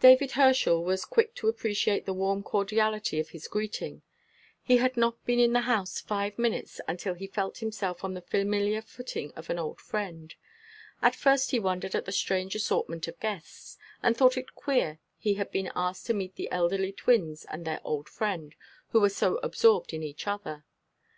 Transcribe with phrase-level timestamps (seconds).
[0.00, 4.02] David Herschel was quick to appreciate the warm cordiality of his greeting.
[4.62, 8.20] He had not been in the house five minutes until he felt himself on the
[8.20, 10.34] familiar footing of an old friend.
[11.00, 15.36] At first he wondered at the strange assortment of guests, and thought it queer he
[15.36, 18.54] had been asked to meet the elderly twins and their old friend,
[18.90, 20.66] who were so absorbed in each other.